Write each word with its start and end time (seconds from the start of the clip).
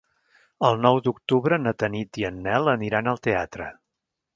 El 0.69 0.79
nou 0.85 0.97
d'octubre 1.09 1.61
na 1.67 1.75
Tanit 1.85 2.21
i 2.25 2.29
en 2.33 2.43
Nel 2.49 2.75
aniran 2.77 3.15
al 3.15 3.25
teatre. 3.31 3.75